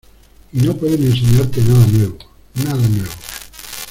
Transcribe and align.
Y 0.51 0.57
no 0.63 0.75
pueden 0.75 1.03
enseñarte 1.03 1.61
nada 1.61 1.85
nuevo, 1.85 2.17
nada 2.55 2.87
nuevo. 2.89 3.11